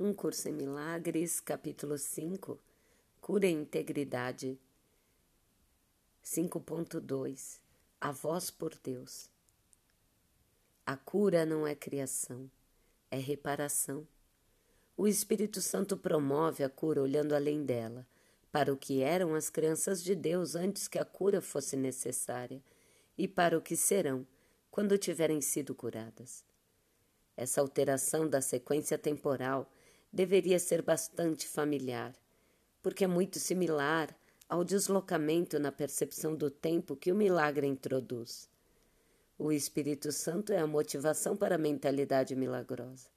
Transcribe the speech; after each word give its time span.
Um 0.00 0.14
Curso 0.14 0.48
em 0.48 0.52
Milagres, 0.52 1.38
capítulo 1.38 1.98
5 1.98 2.58
Cura 3.20 3.46
e 3.46 3.52
Integridade 3.52 4.58
5.2 6.24 7.58
A 8.00 8.10
voz 8.10 8.50
por 8.50 8.74
Deus 8.82 9.28
A 10.86 10.96
cura 10.96 11.44
não 11.44 11.66
é 11.66 11.74
criação, 11.74 12.50
é 13.10 13.18
reparação. 13.18 14.08
O 14.96 15.06
Espírito 15.06 15.60
Santo 15.60 15.94
promove 15.96 16.64
a 16.64 16.70
cura 16.70 17.02
olhando 17.02 17.34
além 17.34 17.62
dela, 17.62 18.06
para 18.50 18.72
o 18.72 18.78
que 18.78 19.02
eram 19.02 19.34
as 19.34 19.50
crianças 19.50 20.02
de 20.02 20.14
Deus 20.14 20.56
antes 20.56 20.88
que 20.88 20.98
a 20.98 21.04
cura 21.04 21.42
fosse 21.42 21.76
necessária, 21.76 22.62
e 23.16 23.28
para 23.28 23.58
o 23.58 23.62
que 23.62 23.76
serão 23.76 24.26
quando 24.70 24.96
tiverem 24.96 25.42
sido 25.42 25.74
curadas. 25.74 26.42
Essa 27.36 27.60
alteração 27.60 28.28
da 28.28 28.40
sequência 28.40 28.96
temporal 28.96 29.70
deveria 30.12 30.58
ser 30.58 30.82
bastante 30.82 31.48
familiar, 31.48 32.12
porque 32.82 33.04
é 33.04 33.06
muito 33.06 33.38
similar 33.38 34.14
ao 34.48 34.62
deslocamento 34.62 35.58
na 35.58 35.72
percepção 35.72 36.34
do 36.34 36.50
tempo 36.50 36.94
que 36.94 37.10
o 37.10 37.14
milagre 37.14 37.66
introduz. 37.66 38.50
O 39.38 39.50
Espírito 39.50 40.12
Santo 40.12 40.52
é 40.52 40.58
a 40.58 40.66
motivação 40.66 41.34
para 41.34 41.54
a 41.54 41.58
mentalidade 41.58 42.36
milagrosa, 42.36 43.08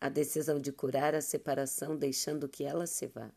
a 0.00 0.08
decisão 0.08 0.58
de 0.58 0.72
curar 0.72 1.14
a 1.14 1.20
separação 1.20 1.96
deixando 1.96 2.48
que 2.48 2.64
ela 2.64 2.86
se 2.86 3.06
vá. 3.06 3.30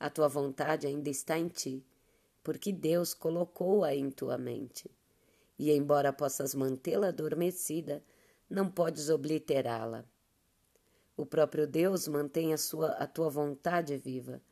A 0.00 0.10
tua 0.10 0.28
vontade 0.28 0.86
ainda 0.88 1.08
está 1.08 1.38
em 1.38 1.46
ti, 1.46 1.86
porque 2.42 2.72
Deus 2.72 3.14
colocou-a 3.14 3.94
em 3.94 4.10
tua 4.10 4.36
mente. 4.36 4.90
E 5.56 5.70
embora 5.70 6.12
possas 6.12 6.54
mantê-la 6.54 7.08
adormecida, 7.08 8.02
não 8.50 8.68
podes 8.68 9.08
obliterá-la. 9.08 10.04
O 11.16 11.24
próprio 11.24 11.66
Deus 11.66 12.08
mantém 12.08 12.52
a, 12.52 12.58
sua, 12.58 12.88
a 12.92 13.06
tua 13.06 13.30
vontade 13.30 13.96
viva, 13.96 14.42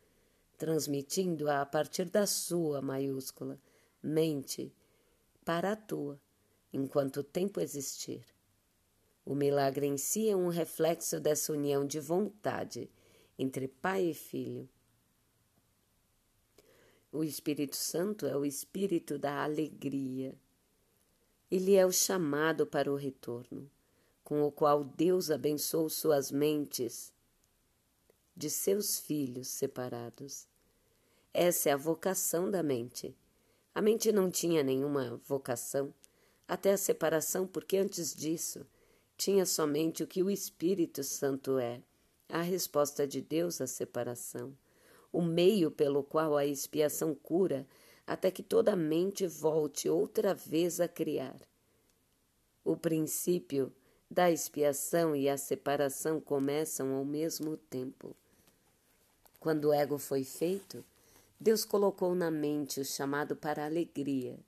transmitindo-a 0.57 1.61
a 1.61 1.67
partir 1.67 2.05
da 2.05 2.25
sua 2.25 2.81
maiúscula 2.81 3.59
mente 4.01 4.73
para 5.45 5.73
a 5.73 5.77
tua, 5.77 6.21
enquanto 6.73 7.19
o 7.19 7.25
tempo 7.25 7.61
existir. 7.61 8.25
O 9.25 9.35
milagre 9.35 9.87
em 9.87 9.97
si 9.97 10.29
é 10.29 10.37
um 10.37 10.49
reflexo 10.49 11.19
dessa 11.19 11.53
união 11.53 11.85
de 11.85 11.99
vontade 11.99 12.89
entre 13.37 13.67
Pai 13.67 14.11
e 14.11 14.15
Filho. 14.15 14.69
O 17.11 17.25
Espírito 17.25 17.77
Santo 17.77 18.25
é 18.25 18.37
o 18.37 18.45
espírito 18.45 19.19
da 19.19 19.43
alegria. 19.43 20.35
Ele 21.51 21.75
é 21.75 21.85
o 21.85 21.93
chamado 21.93 22.67
para 22.67 22.91
o 22.91 22.97
retorno 22.97 23.69
com 24.33 24.45
o 24.45 24.51
qual 24.51 24.83
Deus 24.83 25.31
abençoou 25.31 25.91
suas 25.91 26.33
mentes 26.33 27.13
de 28.35 28.49
seus 28.49 28.99
filhos 28.99 29.47
separados. 29.47 30.49
Essa 31.35 31.69
é 31.69 31.73
a 31.73 31.77
vocação 31.77 32.51
da 32.51 32.63
mente. 32.63 33.15
A 33.75 33.83
mente 33.83 34.11
não 34.11 34.31
tinha 34.31 34.63
nenhuma 34.63 35.21
vocação 35.27 35.93
até 36.49 36.73
a 36.73 36.79
separação, 36.79 37.47
porque 37.47 37.77
antes 37.77 38.15
disso 38.15 38.67
tinha 39.19 39.45
somente 39.45 40.03
o 40.03 40.07
que 40.07 40.23
o 40.23 40.31
Espírito 40.31 41.05
Santo 41.05 41.59
é, 41.59 41.83
a 42.27 42.41
resposta 42.41 43.07
de 43.07 43.21
Deus 43.21 43.61
à 43.61 43.67
separação, 43.67 44.57
o 45.13 45.21
meio 45.21 45.71
pelo 45.71 46.03
qual 46.03 46.39
a 46.39 46.47
expiação 46.47 47.15
cura 47.15 47.67
até 48.07 48.31
que 48.31 48.43
toda 48.43 48.73
a 48.73 48.77
mente 48.77 49.27
volte 49.27 49.91
outra 49.91 50.35
vez 50.35 50.81
a 50.81 50.89
criar. 50.89 51.37
O 52.65 52.75
princípio 52.79 53.71
da 54.13 54.31
expiação 54.31 55.17
e 55.17 55.27
a 55.27 55.39
separação 55.39 56.21
começam 56.21 56.95
ao 56.95 57.03
mesmo 57.03 57.57
tempo. 57.57 58.15
Quando 59.41 59.69
o 59.69 59.73
ego 59.73 59.97
foi 59.97 60.23
feito, 60.23 60.85
Deus 61.41 61.65
colocou 61.65 62.15
na 62.15 62.31
mente 62.31 62.79
o 62.79 62.85
chamado 62.85 63.35
para 63.35 63.63
a 63.63 63.67
alegria. 63.67 64.39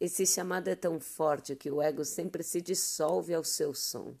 Esse 0.00 0.26
chamado 0.26 0.66
é 0.66 0.74
tão 0.74 0.98
forte 0.98 1.54
que 1.54 1.70
o 1.70 1.80
ego 1.80 2.04
sempre 2.04 2.42
se 2.42 2.60
dissolve 2.60 3.32
ao 3.32 3.44
seu 3.44 3.72
som. 3.72 4.12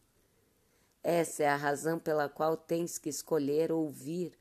Essa 1.02 1.42
é 1.42 1.48
a 1.48 1.56
razão 1.56 1.98
pela 1.98 2.28
qual 2.28 2.56
tens 2.56 2.96
que 2.96 3.08
escolher 3.08 3.72
ouvir 3.72 4.38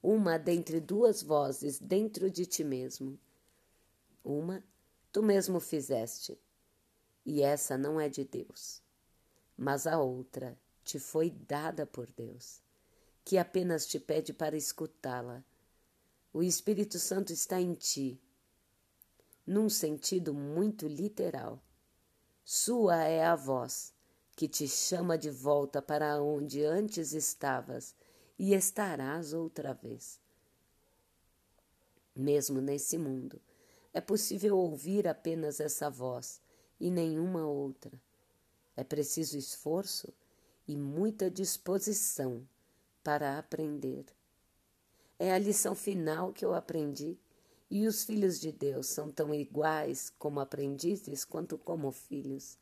uma 0.00 0.38
dentre 0.38 0.78
duas 0.78 1.24
vozes 1.24 1.80
dentro 1.80 2.30
de 2.30 2.46
ti 2.46 2.62
mesmo. 2.62 3.18
Uma 4.24 4.62
tu 5.10 5.24
mesmo 5.24 5.58
fizeste, 5.58 6.38
e 7.26 7.42
essa 7.42 7.76
não 7.76 8.00
é 8.00 8.08
de 8.08 8.24
Deus 8.24 8.86
mas 9.58 9.88
a 9.88 9.98
outra 9.98 10.56
te 10.84 11.00
foi 11.00 11.30
dada 11.30 11.84
por 11.84 12.08
Deus, 12.12 12.62
que 13.24 13.36
apenas 13.36 13.84
te 13.86 13.98
pede 13.98 14.32
para 14.32 14.56
escutá-la. 14.56 15.44
O 16.32 16.44
Espírito 16.44 16.96
Santo 17.00 17.32
está 17.32 17.60
em 17.60 17.74
ti, 17.74 18.22
num 19.44 19.68
sentido 19.68 20.32
muito 20.32 20.86
literal. 20.86 21.60
Sua 22.44 23.02
é 23.02 23.24
a 23.24 23.34
voz 23.34 23.92
que 24.36 24.46
te 24.46 24.68
chama 24.68 25.18
de 25.18 25.28
volta 25.28 25.82
para 25.82 26.22
onde 26.22 26.64
antes 26.64 27.12
estavas 27.12 27.96
e 28.38 28.54
estarás 28.54 29.32
outra 29.32 29.74
vez. 29.74 30.20
Mesmo 32.14 32.60
nesse 32.60 32.96
mundo, 32.96 33.40
é 33.92 34.00
possível 34.00 34.56
ouvir 34.56 35.08
apenas 35.08 35.58
essa 35.58 35.90
voz 35.90 36.40
e 36.78 36.90
nenhuma 36.90 37.44
outra. 37.44 38.00
É 38.78 38.84
preciso 38.84 39.36
esforço 39.36 40.14
e 40.68 40.76
muita 40.76 41.28
disposição 41.28 42.46
para 43.02 43.36
aprender. 43.36 44.04
É 45.18 45.32
a 45.32 45.38
lição 45.38 45.74
final 45.74 46.32
que 46.32 46.44
eu 46.44 46.54
aprendi, 46.54 47.18
e 47.68 47.88
os 47.88 48.04
filhos 48.04 48.38
de 48.38 48.52
Deus 48.52 48.86
são 48.86 49.10
tão 49.10 49.34
iguais 49.34 50.12
como 50.16 50.38
aprendizes 50.38 51.24
quanto 51.24 51.58
como 51.58 51.90
filhos. 51.90 52.56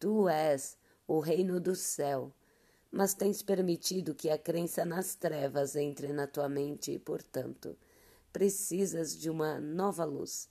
Tu 0.00 0.28
és 0.28 0.76
o 1.06 1.20
reino 1.20 1.60
do 1.60 1.76
céu, 1.76 2.34
mas 2.90 3.14
tens 3.14 3.40
permitido 3.40 4.16
que 4.16 4.28
a 4.28 4.36
crença 4.36 4.84
nas 4.84 5.14
trevas 5.14 5.76
entre 5.76 6.12
na 6.12 6.26
tua 6.26 6.48
mente 6.48 6.90
e, 6.90 6.98
portanto, 6.98 7.78
precisas 8.32 9.16
de 9.16 9.30
uma 9.30 9.60
nova 9.60 10.04
luz 10.04 10.48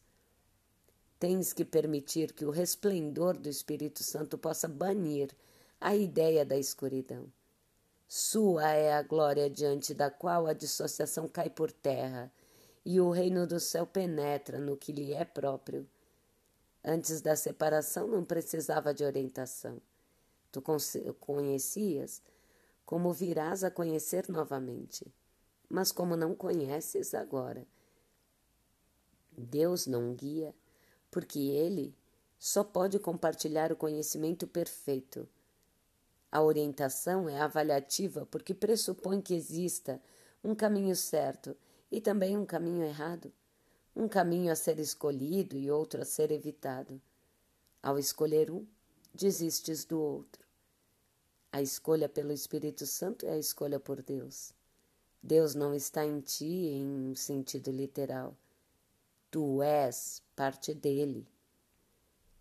Tens 1.19 1.51
que 1.51 1.65
permitir 1.65 2.33
que 2.33 2.45
o 2.45 2.51
resplendor 2.51 3.37
do 3.37 3.49
Espírito 3.49 4.03
Santo 4.03 4.37
possa 4.37 4.67
banir 4.67 5.35
a 5.81 5.95
ideia 5.95 6.45
da 6.45 6.57
escuridão. 6.57 7.31
Sua 8.07 8.71
é 8.71 8.93
a 8.93 9.01
glória 9.01 9.49
diante 9.49 9.93
da 9.93 10.09
qual 10.09 10.47
a 10.47 10.53
dissociação 10.53 11.27
cai 11.27 11.49
por 11.49 11.71
terra 11.71 12.31
e 12.85 13.01
o 13.01 13.09
reino 13.09 13.45
do 13.45 13.59
céu 13.59 13.85
penetra 13.85 14.59
no 14.59 14.77
que 14.77 14.93
lhe 14.93 15.13
é 15.13 15.25
próprio. 15.25 15.87
Antes 16.83 17.19
da 17.19 17.35
separação 17.35 18.07
não 18.07 18.23
precisava 18.23 18.93
de 18.93 19.03
orientação. 19.03 19.81
Tu 20.51 20.61
conhecias 21.19 22.21
como 22.85 23.11
virás 23.11 23.63
a 23.65 23.69
conhecer 23.69 24.29
novamente, 24.29 25.05
mas 25.67 25.91
como 25.91 26.15
não 26.15 26.33
conheces 26.33 27.13
agora. 27.13 27.67
Deus 29.37 29.85
não 29.85 30.15
guia 30.15 30.55
porque 31.09 31.39
ele 31.39 31.95
só 32.39 32.63
pode 32.63 32.99
compartilhar 32.99 33.71
o 33.71 33.75
conhecimento 33.75 34.47
perfeito. 34.47 35.27
A 36.31 36.41
orientação 36.41 37.27
é 37.27 37.39
avaliativa 37.39 38.25
porque 38.25 38.53
pressupõe 38.53 39.21
que 39.21 39.33
exista 39.33 40.01
um 40.43 40.53
caminho 40.53 40.95
certo 40.95 41.55
e 41.91 42.01
também 42.01 42.37
um 42.37 42.45
caminho 42.45 42.83
errado, 42.83 43.31
um 43.95 44.07
caminho 44.07 44.51
a 44.51 44.55
ser 44.55 44.79
escolhido 44.79 45.55
e 45.57 45.71
outro 45.71 46.01
a 46.01 46.05
ser 46.05 46.31
evitado. 46.31 47.01
Ao 47.81 47.97
escolher 47.97 48.51
um, 48.51 48.65
desistes 49.13 49.85
do 49.85 49.99
outro. 49.99 50.45
A 51.51 51.61
escolha 51.61 52.09
pelo 52.09 52.31
Espírito 52.31 52.85
Santo 52.85 53.25
é 53.25 53.31
a 53.31 53.37
escolha 53.37 53.79
por 53.79 54.01
Deus. 54.01 54.53
Deus 55.23 55.55
não 55.55 55.73
está 55.73 56.05
em 56.05 56.19
ti 56.19 56.45
em 56.45 56.85
um 56.85 57.15
sentido 57.15 57.71
literal. 57.71 58.35
Tu 59.29 59.61
és 59.61 60.23
parte 60.35 60.73
dele. 60.73 61.27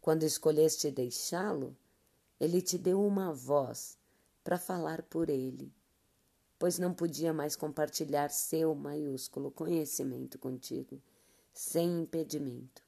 Quando 0.01 0.23
escolheste 0.23 0.91
deixá-lo, 0.91 1.77
ele 2.39 2.63
te 2.63 2.79
deu 2.79 3.05
uma 3.05 3.33
voz 3.33 3.99
para 4.45 4.59
falar 4.59 5.03
por 5.03 5.29
ele, 5.29 5.73
pois 6.59 6.79
não 6.79 6.95
podia 6.95 7.33
mais 7.33 7.57
compartilhar 7.57 8.31
seu 8.31 8.75
maiúsculo 8.75 9.51
conhecimento 9.51 10.39
contigo, 10.39 11.03
sem 11.53 12.03
impedimento. 12.03 12.83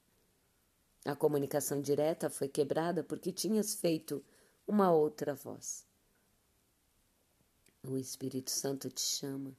A 1.03 1.15
comunicação 1.15 1.81
direta 1.81 2.29
foi 2.29 2.47
quebrada 2.47 3.03
porque 3.03 3.31
tinhas 3.31 3.73
feito 3.73 4.23
uma 4.67 4.91
outra 4.91 5.33
voz. 5.33 5.85
O 7.83 7.97
Espírito 7.97 8.51
Santo 8.51 8.89
te 8.89 9.01
chama 9.01 9.55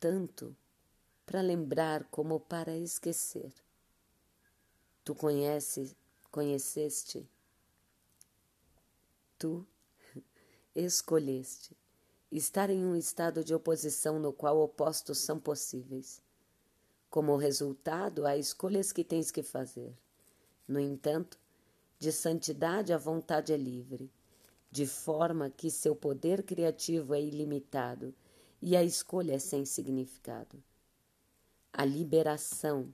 tanto 0.00 0.56
para 1.30 1.42
lembrar 1.42 2.08
como 2.10 2.40
para 2.40 2.76
esquecer. 2.76 3.52
Tu 5.04 5.14
conheces, 5.14 5.94
conheceste? 6.28 7.24
Tu, 9.38 9.64
escolheste 10.74 11.76
estar 12.32 12.68
em 12.68 12.84
um 12.84 12.96
estado 12.96 13.44
de 13.44 13.54
oposição 13.54 14.18
no 14.18 14.32
qual 14.32 14.58
opostos 14.58 15.18
são 15.18 15.38
possíveis. 15.38 16.20
Como 17.08 17.36
resultado, 17.36 18.26
há 18.26 18.36
escolhas 18.36 18.90
que 18.90 19.04
tens 19.04 19.30
que 19.30 19.44
fazer. 19.44 19.96
No 20.66 20.80
entanto, 20.80 21.38
de 21.96 22.10
santidade 22.10 22.92
a 22.92 22.98
vontade 22.98 23.52
é 23.52 23.56
livre, 23.56 24.10
de 24.68 24.84
forma 24.84 25.48
que 25.48 25.70
seu 25.70 25.94
poder 25.94 26.42
criativo 26.42 27.14
é 27.14 27.22
ilimitado 27.22 28.12
e 28.60 28.76
a 28.76 28.82
escolha 28.82 29.34
é 29.34 29.38
sem 29.38 29.64
significado. 29.64 30.60
A 31.72 31.84
liberação, 31.84 32.92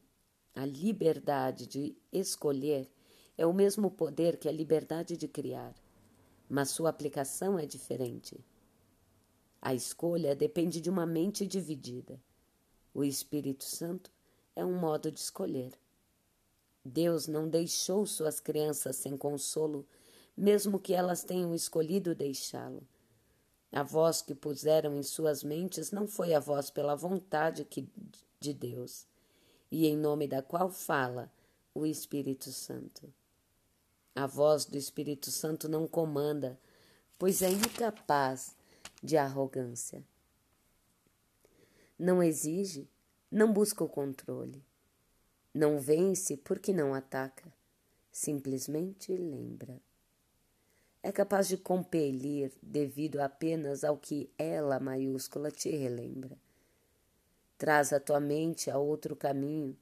a 0.54 0.64
liberdade 0.64 1.66
de 1.66 1.96
escolher 2.12 2.88
é 3.36 3.46
o 3.46 3.52
mesmo 3.52 3.90
poder 3.90 4.36
que 4.36 4.48
a 4.48 4.52
liberdade 4.52 5.16
de 5.16 5.26
criar, 5.26 5.74
mas 6.48 6.70
sua 6.70 6.90
aplicação 6.90 7.58
é 7.58 7.64
diferente. 7.64 8.38
A 9.60 9.74
escolha 9.74 10.36
depende 10.36 10.80
de 10.80 10.90
uma 10.90 11.06
mente 11.06 11.46
dividida. 11.46 12.20
O 12.92 13.02
Espírito 13.02 13.64
Santo 13.64 14.12
é 14.54 14.64
um 14.64 14.78
modo 14.78 15.10
de 15.10 15.20
escolher. 15.20 15.72
Deus 16.84 17.26
não 17.26 17.48
deixou 17.48 18.06
suas 18.06 18.40
crianças 18.40 18.96
sem 18.96 19.16
consolo, 19.16 19.86
mesmo 20.36 20.78
que 20.78 20.94
elas 20.94 21.24
tenham 21.24 21.54
escolhido 21.54 22.14
deixá-lo. 22.14 22.86
A 23.72 23.82
voz 23.82 24.22
que 24.22 24.34
puseram 24.34 24.96
em 24.96 25.02
suas 25.02 25.42
mentes 25.42 25.90
não 25.90 26.06
foi 26.06 26.32
a 26.32 26.40
voz 26.40 26.70
pela 26.70 26.94
vontade 26.94 27.64
que, 27.64 27.88
de 28.46 28.54
Deus, 28.54 29.06
e 29.70 29.86
em 29.86 29.96
nome 29.96 30.28
da 30.28 30.40
qual 30.40 30.70
fala 30.70 31.32
o 31.74 31.84
Espírito 31.84 32.52
Santo. 32.52 33.12
A 34.14 34.26
voz 34.26 34.64
do 34.64 34.78
Espírito 34.78 35.32
Santo 35.32 35.68
não 35.68 35.88
comanda, 35.88 36.58
pois 37.18 37.42
é 37.42 37.50
incapaz 37.50 38.56
de 39.02 39.16
arrogância. 39.16 40.02
Não 41.98 42.22
exige, 42.22 42.88
não 43.30 43.52
busca 43.52 43.82
o 43.82 43.88
controle. 43.88 44.64
Não 45.52 45.80
vence 45.80 46.36
porque 46.36 46.72
não 46.72 46.94
ataca. 46.94 47.52
Simplesmente 48.12 49.12
lembra. 49.16 49.80
É 51.02 51.10
capaz 51.10 51.48
de 51.48 51.56
compelir 51.56 52.52
devido 52.62 53.20
apenas 53.20 53.82
ao 53.82 53.96
que 53.96 54.30
ela 54.38 54.78
maiúscula 54.78 55.50
te 55.50 55.70
relembra. 55.70 56.38
Traz 57.58 57.92
a 57.92 58.00
tua 58.00 58.20
mente 58.20 58.70
a 58.70 58.78
outro 58.78 59.16
caminho 59.16 59.76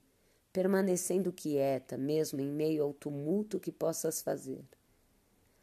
permanecendo 0.55 1.33
quieta, 1.33 1.99
mesmo 1.99 2.41
em 2.41 2.49
meio 2.49 2.85
ao 2.85 2.95
tumulto 2.95 3.59
que 3.59 3.73
possas 3.73 4.23
fazer. 4.23 4.65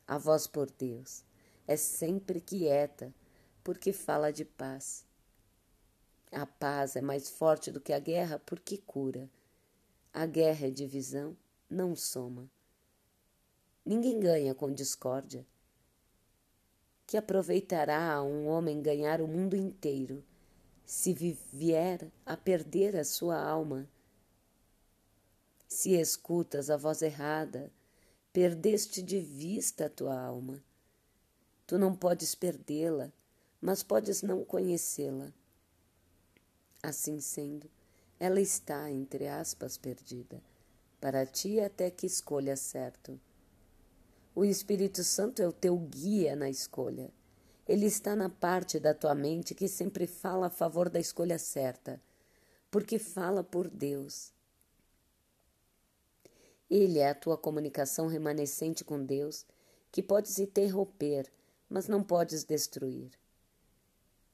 A 0.05 0.17
voz 0.17 0.47
por 0.47 0.69
Deus 0.69 1.23
é 1.65 1.77
sempre 1.77 2.41
quieta, 2.41 3.13
porque 3.63 3.93
fala 3.93 4.33
de 4.33 4.43
paz. 4.43 5.05
A 6.29 6.45
paz 6.45 6.97
é 6.97 7.01
mais 7.01 7.29
forte 7.29 7.71
do 7.71 7.79
que 7.79 7.93
a 7.93 7.99
guerra, 7.99 8.37
porque 8.45 8.79
cura. 8.79 9.29
A 10.13 10.25
guerra 10.25 10.67
é 10.67 10.69
divisão, 10.69 11.37
não 11.69 11.95
soma. 11.95 12.51
Ninguém 13.85 14.19
ganha 14.19 14.53
com 14.53 14.73
discórdia. 14.73 15.47
Que 17.07 17.15
aproveitará 17.15 18.11
a 18.11 18.21
um 18.21 18.45
homem 18.47 18.81
ganhar 18.81 19.21
o 19.21 19.27
mundo 19.27 19.55
inteiro, 19.55 20.21
se 20.91 21.13
vier 21.13 22.11
a 22.25 22.35
perder 22.35 22.97
a 22.97 23.05
sua 23.05 23.41
alma? 23.41 23.87
Se 25.65 25.93
escutas 25.93 26.69
a 26.69 26.75
voz 26.75 27.01
errada, 27.01 27.71
perdeste 28.33 29.01
de 29.01 29.21
vista 29.21 29.85
a 29.85 29.89
tua 29.89 30.19
alma. 30.19 30.61
Tu 31.65 31.77
não 31.77 31.95
podes 31.95 32.35
perdê-la, 32.35 33.09
mas 33.61 33.81
podes 33.81 34.21
não 34.21 34.43
conhecê-la. 34.43 35.31
Assim 36.83 37.21
sendo, 37.21 37.71
ela 38.19 38.41
está, 38.41 38.91
entre 38.91 39.29
aspas, 39.29 39.77
perdida, 39.77 40.43
para 40.99 41.25
ti 41.25 41.61
até 41.61 41.89
que 41.89 42.05
escolha 42.05 42.57
certo. 42.57 43.17
O 44.35 44.43
Espírito 44.43 45.05
Santo 45.05 45.41
é 45.41 45.47
o 45.47 45.53
teu 45.53 45.77
guia 45.77 46.35
na 46.35 46.49
escolha. 46.49 47.09
Ele 47.71 47.85
está 47.85 48.17
na 48.17 48.27
parte 48.27 48.81
da 48.81 48.93
tua 48.93 49.15
mente 49.15 49.55
que 49.55 49.65
sempre 49.65 50.05
fala 50.05 50.47
a 50.47 50.49
favor 50.49 50.89
da 50.89 50.99
escolha 50.99 51.39
certa, 51.39 52.01
porque 52.69 52.99
fala 52.99 53.45
por 53.45 53.69
Deus. 53.69 54.33
Ele 56.69 56.99
é 56.99 57.07
a 57.07 57.15
tua 57.15 57.37
comunicação 57.37 58.07
remanescente 58.07 58.83
com 58.83 59.01
Deus, 59.01 59.45
que 59.89 60.03
podes 60.03 60.37
interromper, 60.37 61.31
mas 61.69 61.87
não 61.87 62.03
podes 62.03 62.43
destruir. 62.43 63.09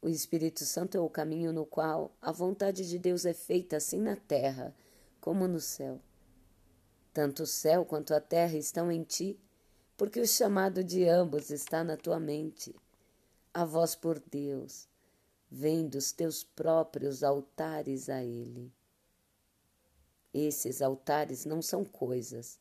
O 0.01 0.09
Espírito 0.09 0.65
Santo 0.65 0.97
é 0.97 0.99
o 0.99 1.07
caminho 1.07 1.53
no 1.53 1.63
qual 1.63 2.11
a 2.19 2.31
vontade 2.31 2.89
de 2.89 2.97
Deus 2.97 3.23
é 3.23 3.35
feita 3.35 3.77
assim 3.77 4.01
na 4.01 4.15
terra 4.15 4.73
como 5.21 5.47
no 5.47 5.59
céu. 5.59 6.01
Tanto 7.13 7.43
o 7.43 7.47
céu 7.47 7.85
quanto 7.85 8.15
a 8.15 8.19
terra 8.19 8.57
estão 8.57 8.91
em 8.91 9.03
ti, 9.03 9.39
porque 9.95 10.19
o 10.19 10.27
chamado 10.27 10.83
de 10.83 11.07
ambos 11.07 11.51
está 11.51 11.83
na 11.83 11.95
tua 11.95 12.19
mente. 12.19 12.75
A 13.59 13.65
voz 13.65 13.95
por 13.95 14.19
Deus 14.19 14.87
vem 15.49 15.87
dos 15.87 16.11
teus 16.11 16.43
próprios 16.43 17.23
altares 17.23 18.07
a 18.07 18.23
Ele. 18.23 18.71
Esses 20.31 20.79
altares 20.79 21.43
não 21.43 21.59
são 21.59 21.83
coisas, 21.83 22.59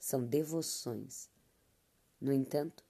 são 0.00 0.24
devoções. 0.26 1.30
No 2.20 2.32
entanto, 2.32 2.84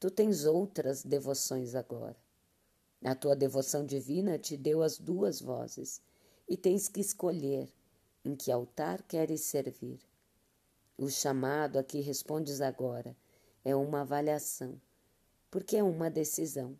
tu 0.00 0.10
tens 0.10 0.46
outras 0.46 1.04
devoções 1.04 1.76
agora. 1.76 2.16
A 3.04 3.14
tua 3.14 3.36
devoção 3.36 3.86
divina 3.86 4.36
te 4.36 4.56
deu 4.56 4.82
as 4.82 4.98
duas 4.98 5.40
vozes 5.40 6.02
e 6.48 6.56
tens 6.56 6.88
que 6.88 7.00
escolher 7.00 7.72
em 8.24 8.34
que 8.34 8.50
altar 8.50 9.00
queres 9.02 9.42
servir. 9.42 10.00
O 10.98 11.08
chamado 11.08 11.78
a 11.78 11.84
que 11.84 12.00
respondes 12.00 12.60
agora 12.60 13.16
é 13.64 13.76
uma 13.76 14.00
avaliação, 14.00 14.80
porque 15.52 15.76
é 15.76 15.84
uma 15.84 16.10
decisão. 16.10 16.76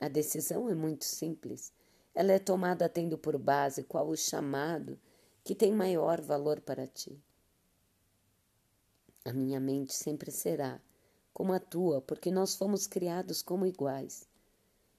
A 0.00 0.08
decisão 0.08 0.70
é 0.70 0.74
muito 0.74 1.04
simples. 1.04 1.72
Ela 2.14 2.32
é 2.32 2.38
tomada 2.38 2.88
tendo 2.88 3.18
por 3.18 3.36
base 3.36 3.84
qual 3.84 4.08
o 4.08 4.16
chamado 4.16 4.98
que 5.44 5.54
tem 5.54 5.72
maior 5.72 6.20
valor 6.20 6.60
para 6.60 6.86
ti. 6.86 7.22
A 9.24 9.32
minha 9.32 9.60
mente 9.60 9.92
sempre 9.92 10.30
será 10.30 10.80
como 11.34 11.52
a 11.52 11.60
tua, 11.60 12.00
porque 12.00 12.30
nós 12.30 12.56
fomos 12.56 12.86
criados 12.86 13.42
como 13.42 13.66
iguais. 13.66 14.26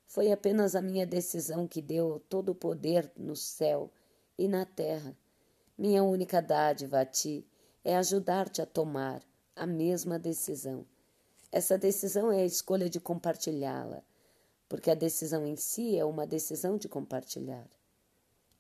Foi 0.08 0.32
apenas 0.32 0.76
a 0.76 0.82
minha 0.82 1.06
decisão 1.06 1.68
que 1.68 1.82
deu 1.82 2.22
todo 2.30 2.50
o 2.50 2.56
poder 2.56 3.12
no 3.18 3.36
céu 3.36 3.92
e 4.38 4.48
na 4.48 4.66
terra. 4.66 5.18
Minha 5.78 6.04
única 6.04 6.42
dádiva 6.42 7.00
a 7.00 7.06
ti 7.06 7.46
é 7.84 7.96
ajudar-te 7.98 8.62
a 8.62 8.66
tomar 8.66 9.24
a 9.56 9.66
mesma 9.66 10.20
decisão. 10.20 10.86
Essa 11.52 11.78
decisão 11.78 12.32
é 12.32 12.42
a 12.42 12.46
escolha 12.46 12.90
de 12.90 13.00
compartilhá-la, 13.00 14.04
porque 14.72 14.90
a 14.90 14.96
decisão 14.96 15.46
em 15.46 15.58
si 15.58 15.98
é 15.98 16.06
uma 16.06 16.26
decisão 16.26 16.78
de 16.78 16.88
compartilhar 16.88 17.68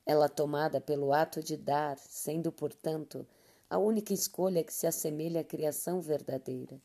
ela 0.05 0.27
tomada 0.27 0.81
pelo 0.81 1.13
ato 1.13 1.41
de 1.41 1.55
dar, 1.55 1.97
sendo, 1.97 2.51
portanto, 2.51 3.25
a 3.69 3.77
única 3.77 4.13
escolha 4.13 4.61
que 4.61 4.73
se 4.73 4.85
assemelha 4.85 5.39
à 5.39 5.43
criação 5.45 6.01
verdadeira. 6.01 6.81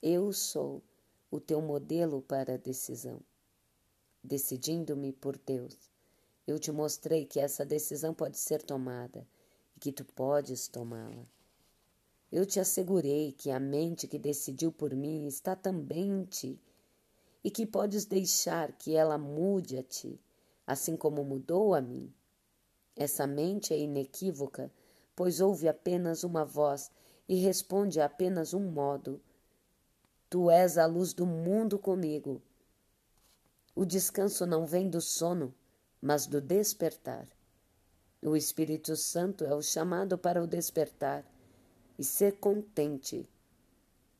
Eu 0.00 0.32
sou 0.32 0.82
o 1.30 1.38
teu 1.38 1.60
modelo 1.60 2.22
para 2.22 2.54
a 2.54 2.56
decisão. 2.56 3.20
Decidindo-me 4.24 5.12
por 5.12 5.36
Deus, 5.36 5.76
eu 6.46 6.58
te 6.58 6.72
mostrei 6.72 7.26
que 7.26 7.40
essa 7.40 7.62
decisão 7.62 8.14
pode 8.14 8.38
ser 8.38 8.62
tomada 8.62 9.28
e 9.76 9.80
que 9.80 9.92
tu 9.92 10.02
podes 10.06 10.66
tomá-la. 10.66 11.26
Eu 12.32 12.46
te 12.46 12.58
assegurei 12.58 13.32
que 13.32 13.50
a 13.50 13.60
mente 13.60 14.08
que 14.08 14.18
decidiu 14.18 14.72
por 14.72 14.94
mim 14.94 15.26
está 15.26 15.54
também 15.54 16.08
em 16.10 16.24
ti 16.24 16.58
e 17.42 17.50
que 17.50 17.66
podes 17.66 18.04
deixar 18.04 18.72
que 18.72 18.94
ela 18.94 19.16
mude 19.16 19.78
a 19.78 19.82
ti, 19.82 20.20
assim 20.66 20.96
como 20.96 21.24
mudou 21.24 21.74
a 21.74 21.80
mim. 21.80 22.12
Essa 22.96 23.26
mente 23.26 23.72
é 23.72 23.78
inequívoca, 23.78 24.70
pois 25.16 25.40
ouve 25.40 25.68
apenas 25.68 26.22
uma 26.22 26.44
voz 26.44 26.90
e 27.28 27.36
responde 27.36 28.00
a 28.00 28.06
apenas 28.06 28.52
um 28.52 28.70
modo. 28.70 29.20
Tu 30.28 30.50
és 30.50 30.76
a 30.76 30.86
luz 30.86 31.12
do 31.12 31.26
mundo 31.26 31.78
comigo. 31.78 32.42
O 33.74 33.84
descanso 33.84 34.44
não 34.46 34.66
vem 34.66 34.88
do 34.88 35.00
sono, 35.00 35.54
mas 36.00 36.26
do 36.26 36.40
despertar. 36.40 37.26
O 38.22 38.36
Espírito 38.36 38.94
Santo 38.96 39.44
é 39.44 39.54
o 39.54 39.62
chamado 39.62 40.18
para 40.18 40.42
o 40.42 40.46
despertar 40.46 41.24
e 41.98 42.04
ser 42.04 42.32
contente. 42.38 43.28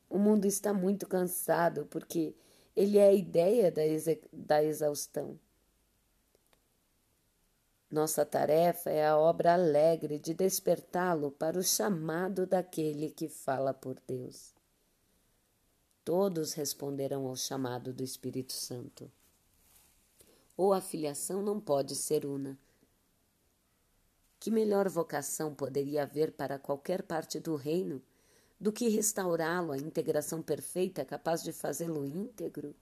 O 0.09 0.17
mundo 0.17 0.45
está 0.45 0.73
muito 0.73 1.07
cansado 1.07 1.85
porque 1.89 2.35
ele 2.75 2.97
é 2.97 3.09
a 3.09 3.13
ideia 3.13 3.71
da, 3.71 3.81
da 4.31 4.63
exaustão. 4.63 5.39
Nossa 7.89 8.25
tarefa 8.25 8.89
é 8.89 9.05
a 9.05 9.17
obra 9.17 9.53
alegre 9.53 10.17
de 10.17 10.33
despertá-lo 10.33 11.29
para 11.31 11.59
o 11.59 11.63
chamado 11.63 12.47
daquele 12.47 13.09
que 13.09 13.27
fala 13.27 13.73
por 13.73 13.99
Deus. 14.07 14.53
Todos 16.05 16.53
responderão 16.53 17.27
ao 17.27 17.35
chamado 17.35 17.91
do 17.91 18.01
Espírito 18.01 18.53
Santo. 18.53 19.11
Ou 20.55 20.73
a 20.73 20.79
filiação 20.79 21.41
não 21.41 21.59
pode 21.59 21.95
ser 21.95 22.25
una. 22.25 22.57
Que 24.39 24.49
melhor 24.49 24.87
vocação 24.87 25.53
poderia 25.53 26.03
haver 26.03 26.31
para 26.31 26.57
qualquer 26.57 27.03
parte 27.03 27.39
do 27.41 27.55
reino 27.55 28.01
do 28.61 28.71
que 28.71 28.87
restaurá-lo 28.89 29.71
à 29.71 29.77
integração 29.77 30.39
perfeita 30.39 31.03
capaz 31.03 31.41
de 31.41 31.51
fazê-lo 31.51 32.05
íntegro? 32.05 32.75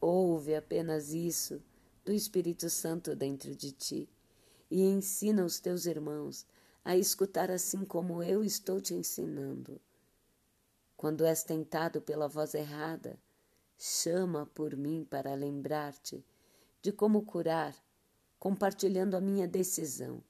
Ouve 0.00 0.54
apenas 0.54 1.12
isso 1.12 1.62
do 2.02 2.12
Espírito 2.12 2.70
Santo 2.70 3.14
dentro 3.14 3.54
de 3.54 3.72
ti 3.72 4.08
e 4.70 4.82
ensina 4.84 5.44
os 5.44 5.60
teus 5.60 5.84
irmãos 5.84 6.46
a 6.82 6.96
escutar 6.96 7.50
assim 7.50 7.84
como 7.84 8.22
eu 8.22 8.42
estou 8.42 8.80
te 8.80 8.94
ensinando. 8.94 9.78
Quando 10.96 11.26
és 11.26 11.44
tentado 11.44 12.00
pela 12.00 12.26
voz 12.26 12.54
errada, 12.54 13.20
chama 13.76 14.46
por 14.46 14.74
mim 14.74 15.06
para 15.10 15.34
lembrar-te 15.34 16.24
de 16.80 16.90
como 16.90 17.22
curar, 17.22 17.76
compartilhando 18.38 19.14
a 19.14 19.20
minha 19.20 19.46
decisão 19.46 20.24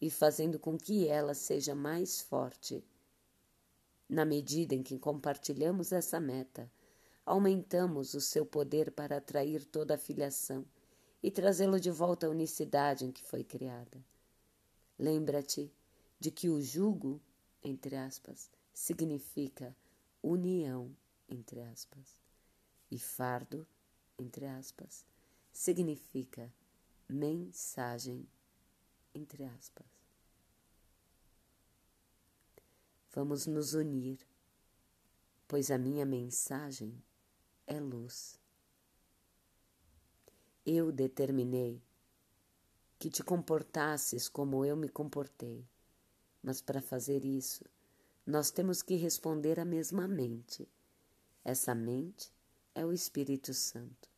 e 0.00 0.08
fazendo 0.08 0.60
com 0.60 0.78
que 0.78 1.08
ela 1.08 1.34
seja 1.34 1.74
mais 1.74 2.20
forte. 2.20 2.84
Na 4.08 4.24
medida 4.24 4.74
em 4.74 4.82
que 4.82 4.98
compartilhamos 4.98 5.92
essa 5.92 6.18
meta, 6.18 6.70
aumentamos 7.26 8.14
o 8.14 8.20
seu 8.20 8.46
poder 8.46 8.90
para 8.90 9.18
atrair 9.18 9.64
toda 9.66 9.94
a 9.94 9.98
filiação 9.98 10.64
e 11.22 11.30
trazê-lo 11.30 11.78
de 11.78 11.90
volta 11.90 12.26
à 12.26 12.30
unicidade 12.30 13.04
em 13.04 13.12
que 13.12 13.22
foi 13.22 13.44
criada. 13.44 14.02
Lembra-te 14.98 15.70
de 16.18 16.30
que 16.30 16.48
o 16.48 16.60
jugo, 16.60 17.20
entre 17.62 17.96
aspas, 17.96 18.50
significa 18.72 19.76
união, 20.22 20.96
entre 21.28 21.60
aspas, 21.60 22.22
e 22.90 22.98
fardo, 22.98 23.66
entre 24.18 24.46
aspas, 24.46 25.04
significa 25.52 26.50
mensagem, 27.08 28.26
entre 29.14 29.44
aspas. 29.44 29.97
Vamos 33.18 33.48
nos 33.48 33.74
unir, 33.74 34.16
pois 35.48 35.72
a 35.72 35.76
minha 35.76 36.06
mensagem 36.06 37.02
é 37.66 37.80
luz. 37.80 38.38
Eu 40.64 40.92
determinei 40.92 41.82
que 42.96 43.10
te 43.10 43.24
comportasses 43.24 44.28
como 44.28 44.64
eu 44.64 44.76
me 44.76 44.88
comportei, 44.88 45.66
mas 46.40 46.60
para 46.60 46.80
fazer 46.80 47.24
isso, 47.24 47.64
nós 48.24 48.52
temos 48.52 48.82
que 48.82 48.94
responder 48.94 49.58
à 49.58 49.64
mesma 49.64 50.06
mente. 50.06 50.68
Essa 51.44 51.74
mente 51.74 52.32
é 52.72 52.86
o 52.86 52.92
Espírito 52.92 53.52
Santo, 53.52 54.08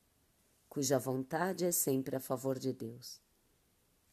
cuja 0.68 0.98
vontade 0.98 1.64
é 1.64 1.72
sempre 1.72 2.16
a 2.16 2.20
favor 2.20 2.58
de 2.58 2.74
Deus. 2.74 3.18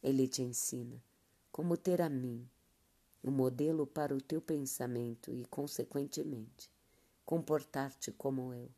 Ele 0.02 0.26
te 0.26 0.40
ensina 0.40 1.04
como 1.52 1.76
ter 1.76 2.00
a 2.00 2.08
mim, 2.08 2.48
um 3.22 3.30
modelo 3.30 3.86
para 3.86 4.14
o 4.14 4.20
teu 4.20 4.40
pensamento 4.40 5.32
e, 5.34 5.44
consequentemente, 5.46 6.70
comportar-te 7.24 8.12
como 8.12 8.54
eu. 8.54 8.70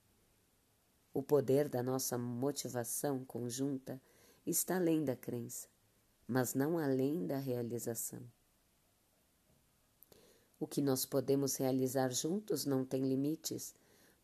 O 1.12 1.22
poder 1.22 1.68
da 1.68 1.82
nossa 1.82 2.16
motivação 2.16 3.24
conjunta 3.24 4.00
está 4.46 4.76
além 4.76 5.04
da 5.04 5.16
crença, 5.16 5.68
mas 6.26 6.54
não 6.54 6.78
além 6.78 7.26
da 7.26 7.38
realização. 7.38 8.22
O 10.58 10.66
que 10.66 10.82
nós 10.82 11.06
podemos 11.06 11.56
realizar 11.56 12.10
juntos 12.10 12.66
não 12.66 12.84
tem 12.84 13.08
limites, 13.08 13.74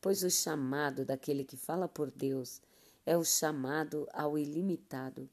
pois 0.01 0.23
o 0.23 0.31
chamado 0.31 1.05
daquele 1.05 1.45
que 1.45 1.57
fala 1.57 1.89
por 1.89 2.11
Deus 2.11 2.61
é 3.07 3.17
o 3.17 3.25
chamado 3.25 4.07
ao 4.13 4.37
ilimitado. 4.37 5.31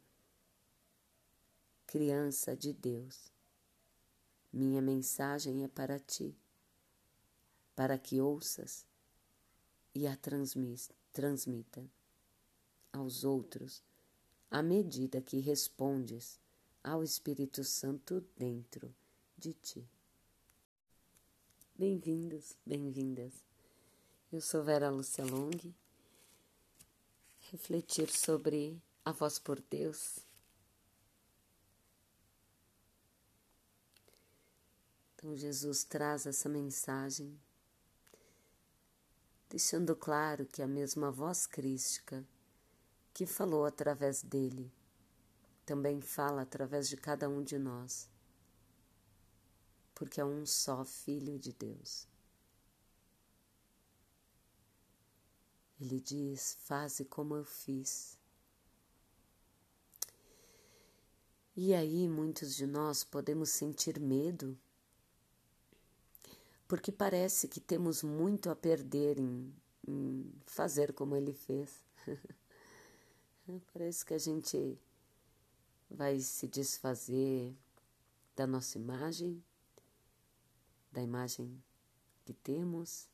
Criança 1.85 2.55
de 2.55 2.71
Deus, 2.71 3.32
minha 4.53 4.81
mensagem 4.81 5.63
é 5.63 5.67
para 5.67 6.00
ti, 6.00 6.38
para 7.75 7.98
que 7.98 8.22
ouças 8.22 8.86
e 9.95 10.05
a 10.05 10.15
transmita 11.12 11.83
aos 12.91 13.24
outros 13.24 13.81
à 14.51 14.62
medida 14.62 15.19
que 15.19 15.39
respondes 15.39 16.39
ao 16.83 17.03
Espírito 17.03 17.63
Santo 17.63 18.24
dentro 18.38 18.93
de 19.36 19.53
ti. 19.53 19.83
Bem-vindos, 21.75 22.55
bem-vindas. 22.63 23.33
Eu 24.31 24.39
sou 24.39 24.63
Vera 24.63 24.91
Lúcia 24.91 25.25
Long. 25.25 25.74
Refletir 27.51 28.10
sobre 28.12 28.79
a 29.03 29.12
voz 29.12 29.39
por 29.39 29.60
Deus. 29.62 30.19
Então, 35.24 35.38
Jesus 35.38 35.86
traz 35.86 36.25
essa 36.25 36.50
mensagem 36.50 37.39
deixando 39.50 39.96
claro 39.96 40.46
que 40.46 40.62
a 40.62 40.68
mesma 40.68 41.10
voz 41.10 41.48
crística 41.48 42.27
que 43.13 43.25
falou 43.25 43.63
através 43.63 44.22
dele 44.22 44.70
também 45.65 46.01
fala 46.01 46.42
através 46.42 46.89
de 46.89 46.98
cada 46.98 47.30
um 47.30 47.42
de 47.42 47.58
nós, 47.58 48.10
porque 49.96 50.20
é 50.20 50.25
um 50.25 50.46
só 50.46 50.84
Filho 50.84 51.39
de 51.39 51.53
Deus. 51.53 52.06
Ele 55.80 56.01
diz: 56.01 56.58
Faze 56.65 57.06
como 57.06 57.38
eu 57.38 57.46
fiz. 57.46 58.20
E 61.56 61.74
aí 61.74 62.10
muitos 62.10 62.53
de 62.53 62.68
nós 62.68 63.06
podemos 63.06 63.51
sentir 63.51 64.01
medo 64.01 64.60
porque 66.67 66.91
parece 66.91 67.48
que 67.48 67.60
temos 67.60 68.03
muito 68.03 68.50
a 68.50 68.55
perder 68.55 69.20
em, 69.20 69.53
em 69.88 70.32
fazer 70.46 70.93
como 70.93 71.15
ele 71.15 71.34
fez. 71.34 71.84
parece 73.74 74.05
que 74.05 74.13
a 74.13 74.17
gente 74.17 74.77
vai 75.89 76.20
se 76.20 76.48
desfazer 76.48 77.55
da 78.36 78.48
nossa 78.48 78.77
imagem, 78.77 79.43
da 80.91 81.01
imagem 81.01 81.62
que 82.25 82.34
temos, 82.34 83.08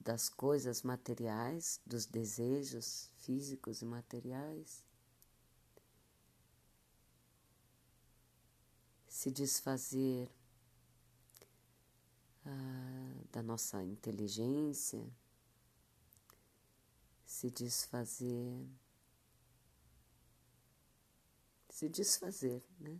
das 0.00 0.28
coisas 0.28 0.82
materiais, 0.82 1.80
dos 1.84 2.06
desejos 2.06 3.10
físicos 3.18 3.82
e 3.82 3.84
materiais. 3.84 4.82
Se 9.08 9.30
desfazer 9.30 10.30
ah, 12.48 13.24
da 13.30 13.42
nossa 13.42 13.82
inteligência, 13.84 15.06
se 17.26 17.50
desfazer, 17.50 18.66
se 21.68 21.90
desfazer 21.90 22.64
né, 22.80 22.98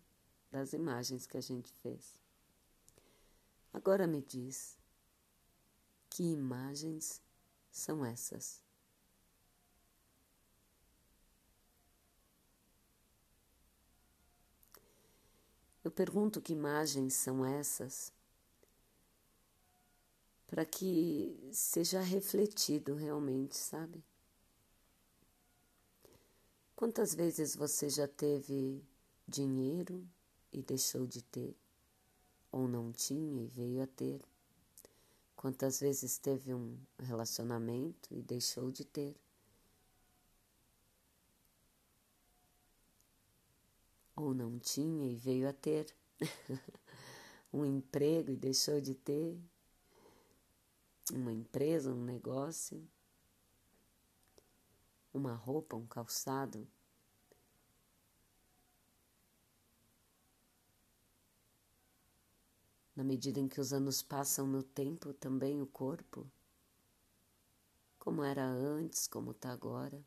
das 0.51 0.75
imagens 0.75 1.27
que 1.27 1.39
a 1.39 1.41
gente 1.41 1.73
fez. 1.73 2.21
Agora 3.73 4.07
me 4.07 4.21
diz, 4.21 4.79
que 6.11 6.25
imagens 6.25 7.23
são 7.71 8.05
essas? 8.05 8.63
Eu 15.83 15.91
pergunto 15.91 16.43
que 16.43 16.53
imagens 16.53 17.15
são 17.15 17.47
essas 17.47 18.13
para 20.49 20.65
que 20.65 21.39
seja 21.53 22.01
refletido 22.01 22.95
realmente, 22.95 23.57
sabe? 23.57 24.03
Quantas 26.75 27.15
vezes 27.15 27.55
você 27.55 27.91
já 27.91 28.09
teve 28.09 28.83
dinheiro 29.27 30.09
e 30.51 30.63
deixou 30.63 31.07
de 31.07 31.23
ter? 31.23 31.55
Ou 32.51 32.67
não 32.67 32.91
tinha 32.93 33.45
e 33.45 33.47
veio 33.47 33.83
a 33.83 33.87
ter? 33.87 34.23
Quantas 35.37 35.81
vezes 35.81 36.17
teve 36.19 36.55
um 36.55 36.79
relacionamento 36.99 38.13
e 38.13 38.23
deixou 38.23 38.71
de 38.71 38.85
ter? 38.85 39.15
Ou 44.17 44.33
não 44.33 44.59
tinha 44.59 45.13
e 45.13 45.15
veio 45.15 45.47
a 45.49 45.53
ter? 45.53 45.95
um 47.53 47.67
emprego 47.67 48.31
e 48.31 48.37
deixou 48.37 48.81
de 48.81 48.95
ter? 48.95 49.39
Uma 51.11 51.33
empresa, 51.33 51.93
um 51.93 52.05
negócio, 52.05 52.87
uma 55.13 55.35
roupa, 55.35 55.77
um 55.77 55.87
calçado. 55.87 56.67
Na 62.95 63.05
medida 63.05 63.39
em 63.39 63.49
que 63.49 63.61
os 63.61 63.73
anos 63.73 64.03
passam 64.03 64.47
no 64.47 64.63
tempo, 64.63 65.13
também 65.13 65.63
o 65.63 65.67
corpo 65.67 66.31
como 68.09 68.25
era 68.25 68.43
antes, 68.43 69.07
como 69.07 69.33
está 69.33 69.53
agora. 69.53 70.03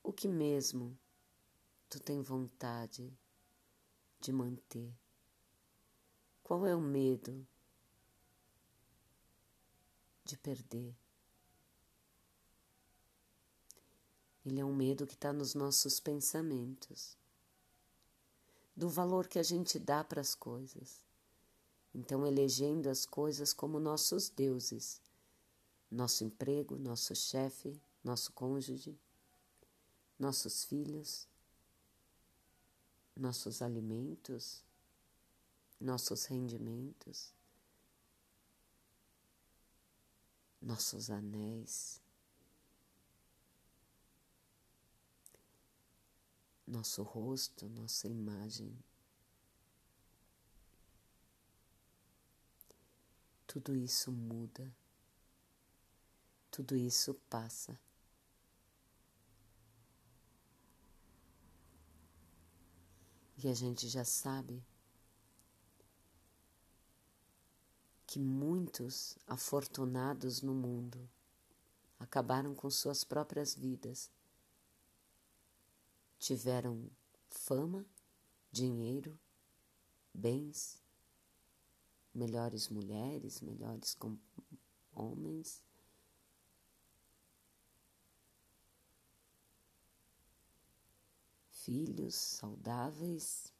O 0.00 0.12
que 0.12 0.28
mesmo 0.28 0.96
tu 1.88 1.98
tem 1.98 2.22
vontade 2.22 3.12
de 4.20 4.32
manter? 4.32 4.94
Qual 6.44 6.66
é 6.66 6.76
o 6.76 6.80
medo 6.80 7.44
de 10.24 10.36
perder? 10.36 10.94
Ele 14.44 14.60
é 14.60 14.64
um 14.64 14.74
medo 14.74 15.06
que 15.06 15.14
está 15.14 15.32
nos 15.32 15.54
nossos 15.54 15.98
pensamentos, 15.98 17.16
do 18.76 18.90
valor 18.90 19.26
que 19.26 19.38
a 19.38 19.42
gente 19.42 19.78
dá 19.78 20.04
para 20.04 20.20
as 20.20 20.34
coisas. 20.34 21.02
Então, 21.94 22.26
elegendo 22.26 22.90
as 22.90 23.06
coisas 23.06 23.54
como 23.54 23.80
nossos 23.80 24.28
deuses, 24.28 25.00
nosso 25.90 26.24
emprego, 26.24 26.76
nosso 26.76 27.14
chefe, 27.16 27.80
nosso 28.02 28.32
cônjuge, 28.32 28.98
nossos 30.18 30.62
filhos, 30.64 31.26
nossos 33.16 33.62
alimentos, 33.62 34.62
nossos 35.80 36.24
rendimentos, 36.26 37.34
nossos 40.60 41.10
anéis, 41.10 42.00
nosso 46.66 47.02
rosto, 47.02 47.68
nossa 47.68 48.08
imagem. 48.08 48.76
Tudo 53.46 53.76
isso 53.76 54.10
muda, 54.10 54.74
tudo 56.50 56.74
isso 56.74 57.14
passa. 57.30 57.78
E 63.36 63.48
a 63.48 63.54
gente 63.54 63.88
já 63.88 64.04
sabe 64.04 64.64
que 68.14 68.20
muitos 68.20 69.18
afortunados 69.26 70.40
no 70.40 70.54
mundo 70.54 71.10
acabaram 71.98 72.54
com 72.54 72.70
suas 72.70 73.02
próprias 73.02 73.56
vidas. 73.56 74.08
Tiveram 76.16 76.88
fama, 77.28 77.84
dinheiro, 78.52 79.18
bens, 80.14 80.80
melhores 82.14 82.68
mulheres, 82.68 83.40
melhores 83.40 83.98
homens. 84.94 85.60
Filhos 91.50 92.14
saudáveis, 92.14 93.52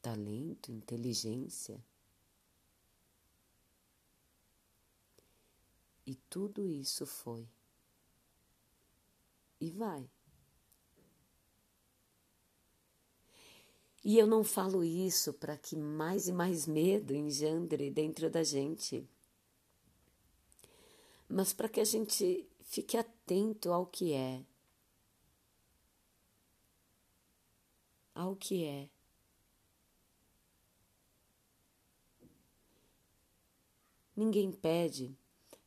talento, 0.00 0.72
inteligência. 0.72 1.82
E 6.06 6.14
tudo 6.30 6.66
isso 6.66 7.06
foi. 7.06 7.46
E 9.60 9.70
vai. 9.70 10.08
E 14.04 14.16
eu 14.16 14.26
não 14.26 14.42
falo 14.42 14.82
isso 14.82 15.34
para 15.34 15.56
que 15.56 15.76
mais 15.76 16.28
e 16.28 16.32
mais 16.32 16.66
medo 16.66 17.14
engendre 17.14 17.90
dentro 17.90 18.30
da 18.30 18.42
gente, 18.42 19.06
mas 21.28 21.52
para 21.52 21.68
que 21.68 21.80
a 21.80 21.84
gente 21.84 22.48
fique 22.62 22.96
atento 22.96 23.70
ao 23.70 23.84
que 23.86 24.14
é. 24.14 24.42
Ao 28.14 28.34
que 28.34 28.64
é. 28.64 28.88
Ninguém 34.18 34.50
pede 34.50 35.16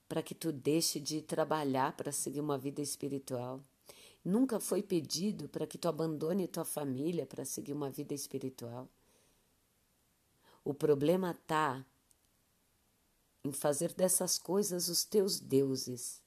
para 0.09 0.21
que 0.21 0.35
tu 0.35 0.51
deixe 0.51 0.99
de 0.99 1.21
trabalhar 1.21 1.95
para 1.95 2.11
seguir 2.11 2.41
uma 2.41 2.57
vida 2.57 2.81
espiritual. 2.81 3.63
Nunca 4.25 4.59
foi 4.59 4.83
pedido 4.83 5.47
para 5.47 5.65
que 5.65 5.77
tu 5.77 5.87
abandone 5.87 6.49
tua 6.49 6.65
família 6.65 7.25
para 7.25 7.45
seguir 7.45 7.71
uma 7.71 7.89
vida 7.89 8.13
espiritual. 8.13 8.89
O 10.65 10.73
problema 10.73 11.31
está 11.31 11.85
em 13.41 13.53
fazer 13.53 13.93
dessas 13.93 14.37
coisas 14.37 14.89
os 14.89 15.05
teus 15.05 15.39
deuses. 15.39 16.21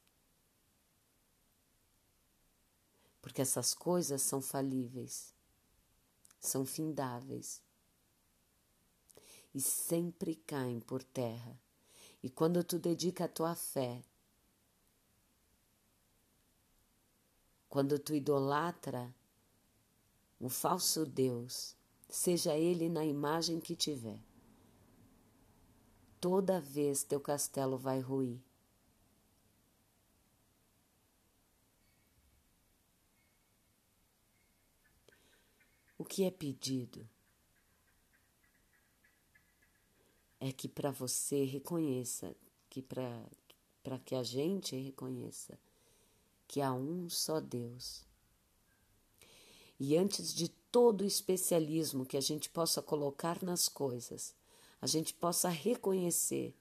Porque 3.21 3.43
essas 3.43 3.75
coisas 3.75 4.23
são 4.23 4.41
falíveis, 4.41 5.35
são 6.41 6.65
findáveis 6.65 7.61
e 9.55 9.61
sempre 9.61 10.37
caem 10.37 10.81
por 10.81 11.03
terra 11.03 11.63
e 12.25 12.31
quando 12.31 12.65
tu 12.65 12.79
dedica 12.79 13.27
a 13.27 13.29
tua 13.29 13.55
fé, 13.55 14.03
quando 17.69 17.99
tu 17.99 18.15
idolatra 18.15 19.15
um 20.41 20.49
falso 20.49 21.05
Deus, 21.05 21.77
seja 22.09 22.57
ele 22.57 22.89
na 22.89 23.05
imagem 23.05 23.61
que 23.61 23.77
tiver, 23.77 24.19
toda 26.19 26.63
vez 26.63 27.05
teu 27.05 27.21
castelo 27.21 27.77
vai 27.77 28.01
ruir. 28.01 28.43
O 35.99 36.07
que 36.07 36.25
é 36.25 36.31
pedido? 36.31 37.07
É 40.47 40.53
que 40.53 40.69
para 40.69 40.91
você 40.91 41.43
reconheça, 41.45 42.37
que 42.69 42.83
para 42.83 43.99
que 44.05 44.15
a 44.15 44.23
gente 44.23 44.77
reconheça 44.77 45.59
que 46.47 46.61
há 46.61 46.71
um 46.71 47.09
só 47.09 47.41
Deus. 47.41 48.05
E 49.81 49.97
antes 49.97 50.35
de 50.35 50.51
todo 50.71 51.01
o 51.01 51.07
especialismo 51.07 52.05
que 52.05 52.19
a 52.19 52.21
gente 52.21 52.51
possa 52.51 52.83
colocar 52.83 53.43
nas 53.43 53.71
coisas, 53.71 54.35
a 54.83 54.87
gente 54.87 55.15
possa 55.15 55.49
reconhecer 55.49 56.55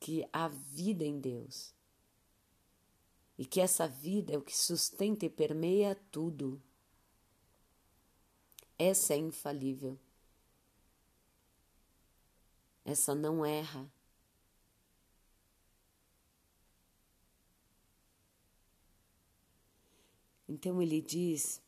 que 0.00 0.26
há 0.32 0.48
vida 0.48 1.04
em 1.04 1.20
Deus. 1.20 1.74
E 3.36 3.44
que 3.44 3.60
essa 3.60 3.86
vida 3.86 4.32
é 4.32 4.38
o 4.38 4.42
que 4.42 4.56
sustenta 4.56 5.26
e 5.26 5.28
permeia 5.28 5.94
tudo. 6.10 6.62
Essa 8.78 9.12
é 9.12 9.18
infalível. 9.18 9.98
Essa 12.84 13.14
não 13.14 13.44
erra. 13.44 13.90
Então 20.48 20.82
ele 20.82 21.00
diz 21.00 21.62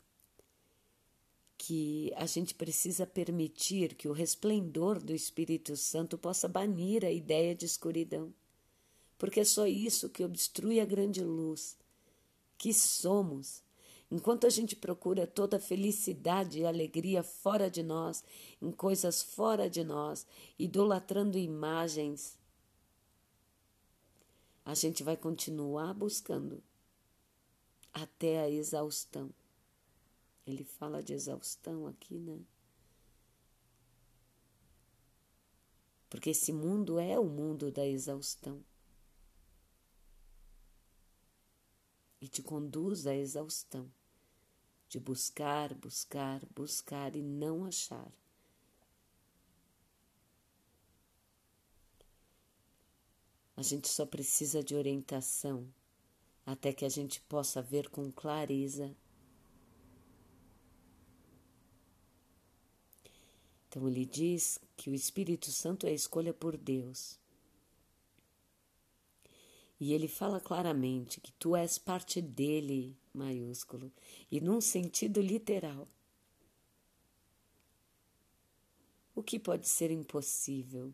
que 1.56 2.12
a 2.16 2.26
gente 2.26 2.54
precisa 2.54 3.06
permitir 3.06 3.94
que 3.94 4.06
o 4.06 4.12
resplendor 4.12 5.02
do 5.02 5.14
Espírito 5.14 5.74
Santo 5.76 6.18
possa 6.18 6.46
banir 6.46 7.02
a 7.02 7.10
ideia 7.10 7.54
de 7.54 7.64
escuridão, 7.64 8.34
porque 9.16 9.40
é 9.40 9.44
só 9.44 9.66
isso 9.66 10.10
que 10.10 10.22
obstrui 10.22 10.80
a 10.80 10.84
grande 10.84 11.24
luz 11.24 11.78
que 12.58 12.74
somos 12.74 13.63
Enquanto 14.14 14.46
a 14.46 14.48
gente 14.48 14.76
procura 14.76 15.26
toda 15.26 15.58
felicidade 15.58 16.60
e 16.60 16.64
alegria 16.64 17.20
fora 17.24 17.68
de 17.68 17.82
nós, 17.82 18.22
em 18.62 18.70
coisas 18.70 19.20
fora 19.20 19.68
de 19.68 19.82
nós, 19.82 20.24
idolatrando 20.56 21.36
imagens, 21.36 22.38
a 24.64 24.72
gente 24.72 25.02
vai 25.02 25.16
continuar 25.16 25.92
buscando 25.94 26.62
até 27.92 28.38
a 28.38 28.48
exaustão. 28.48 29.34
Ele 30.46 30.62
fala 30.62 31.02
de 31.02 31.12
exaustão 31.12 31.88
aqui, 31.88 32.16
né? 32.16 32.38
Porque 36.08 36.30
esse 36.30 36.52
mundo 36.52 37.00
é 37.00 37.18
o 37.18 37.24
mundo 37.24 37.72
da 37.72 37.84
exaustão. 37.84 38.62
e 42.20 42.28
te 42.28 42.42
conduz 42.42 43.06
à 43.06 43.14
exaustão 43.14 43.86
de 44.88 45.00
buscar, 45.00 45.74
buscar, 45.74 46.40
buscar 46.54 47.16
e 47.16 47.22
não 47.22 47.64
achar. 47.64 48.10
A 53.56 53.62
gente 53.62 53.88
só 53.88 54.04
precisa 54.04 54.62
de 54.62 54.74
orientação 54.74 55.72
até 56.44 56.72
que 56.72 56.84
a 56.84 56.88
gente 56.88 57.20
possa 57.22 57.62
ver 57.62 57.88
com 57.88 58.10
clareza. 58.10 58.94
Então 63.68 63.88
ele 63.88 64.04
diz 64.04 64.58
que 64.76 64.90
o 64.90 64.94
Espírito 64.94 65.50
Santo 65.50 65.86
é 65.86 65.90
a 65.90 65.94
escolha 65.94 66.32
por 66.32 66.56
Deus. 66.56 67.18
E 69.80 69.92
ele 69.92 70.06
fala 70.06 70.40
claramente 70.40 71.20
que 71.20 71.32
tu 71.32 71.56
és 71.56 71.78
parte 71.78 72.20
dele, 72.20 72.96
maiúsculo, 73.14 73.92
e 74.30 74.40
num 74.40 74.60
sentido 74.60 75.20
literal. 75.20 75.88
O 79.14 79.22
que 79.22 79.38
pode 79.38 79.68
ser 79.68 79.90
impossível 79.90 80.92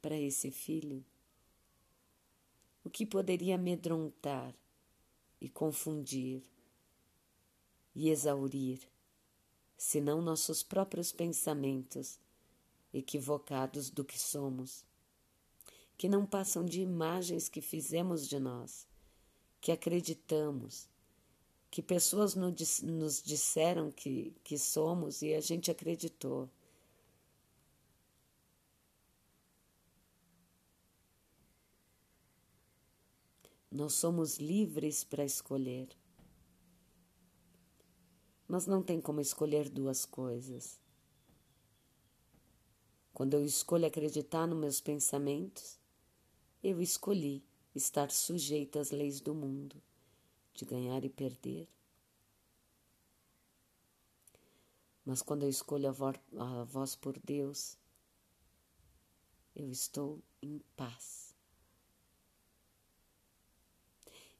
para 0.00 0.18
esse 0.18 0.50
filho? 0.50 1.04
O 2.82 2.90
que 2.90 3.04
poderia 3.04 3.56
amedrontar 3.56 4.54
e 5.40 5.48
confundir 5.48 6.42
e 7.94 8.08
exaurir, 8.08 8.80
senão 9.76 10.20
nossos 10.20 10.62
próprios 10.62 11.12
pensamentos 11.12 12.18
equivocados 12.92 13.90
do 13.90 14.04
que 14.04 14.18
somos, 14.18 14.84
que 15.96 16.08
não 16.08 16.26
passam 16.26 16.64
de 16.64 16.80
imagens 16.80 17.48
que 17.48 17.60
fizemos 17.60 18.28
de 18.28 18.38
nós, 18.38 18.86
que 19.60 19.70
acreditamos, 19.70 20.88
que 21.74 21.82
pessoas 21.82 22.36
nos 22.36 23.20
disseram 23.20 23.90
que, 23.90 24.32
que 24.44 24.56
somos 24.56 25.22
e 25.22 25.34
a 25.34 25.40
gente 25.40 25.72
acreditou. 25.72 26.48
Nós 33.68 33.94
somos 33.94 34.38
livres 34.38 35.02
para 35.02 35.24
escolher. 35.24 35.88
Mas 38.46 38.68
não 38.68 38.80
tem 38.80 39.00
como 39.00 39.20
escolher 39.20 39.68
duas 39.68 40.06
coisas. 40.06 40.80
Quando 43.12 43.34
eu 43.34 43.44
escolho 43.44 43.86
acreditar 43.86 44.46
nos 44.46 44.58
meus 44.60 44.80
pensamentos, 44.80 45.76
eu 46.62 46.80
escolhi 46.80 47.42
estar 47.74 48.12
sujeita 48.12 48.78
às 48.78 48.92
leis 48.92 49.20
do 49.20 49.34
mundo, 49.34 49.82
de 50.54 50.64
ganhar 50.64 51.04
e 51.04 51.10
perder. 51.10 51.68
Mas 55.04 55.20
quando 55.20 55.42
eu 55.42 55.50
escolho 55.50 55.88
a, 55.88 55.92
vo 55.92 56.12
a 56.38 56.64
voz 56.64 56.96
por 56.96 57.18
Deus, 57.18 57.76
eu 59.54 59.70
estou 59.70 60.22
em 60.40 60.60
paz. 60.76 61.34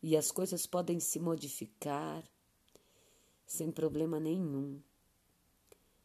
e 0.07 0.19
as 0.19 0.31
coisas 0.31 0.67
podem 0.67 1.01
se 1.01 1.19
modificar 1.19 2.23
sem 3.47 3.73
problema 3.73 4.21
nenhum, 4.21 4.79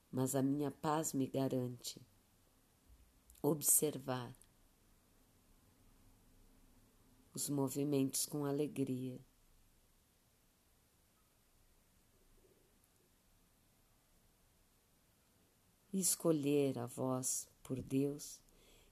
mas 0.10 0.36
a 0.36 0.42
minha 0.42 0.72
paz 0.72 1.12
me 1.12 1.28
garante 1.28 2.02
observar 3.42 4.34
os 7.34 7.50
movimentos 7.50 8.26
com 8.26 8.46
alegria. 8.46 9.20
E 15.92 16.00
escolher 16.00 16.78
a 16.78 16.86
voz 16.86 17.48
por 17.64 17.82
Deus, 17.82 18.40